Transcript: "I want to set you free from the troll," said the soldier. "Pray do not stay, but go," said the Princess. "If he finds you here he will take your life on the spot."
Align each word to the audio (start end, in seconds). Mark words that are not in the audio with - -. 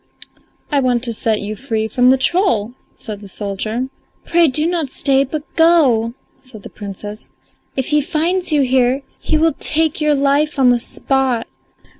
"I 0.71 0.79
want 0.79 1.03
to 1.03 1.13
set 1.13 1.41
you 1.41 1.55
free 1.55 1.87
from 1.87 2.09
the 2.09 2.17
troll," 2.17 2.73
said 2.95 3.21
the 3.21 3.27
soldier. 3.27 3.89
"Pray 4.25 4.47
do 4.47 4.65
not 4.65 4.89
stay, 4.89 5.23
but 5.23 5.43
go," 5.55 6.15
said 6.39 6.63
the 6.63 6.71
Princess. 6.71 7.29
"If 7.75 7.85
he 7.89 8.01
finds 8.01 8.51
you 8.51 8.63
here 8.63 9.03
he 9.19 9.37
will 9.37 9.53
take 9.59 10.01
your 10.01 10.15
life 10.15 10.57
on 10.57 10.71
the 10.71 10.79
spot." 10.79 11.45